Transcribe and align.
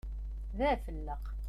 D 0.57 0.59
afelleq! 0.71 1.25